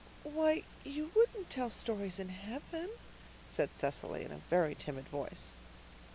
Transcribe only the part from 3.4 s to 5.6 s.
said Cecily, in a very timid voice.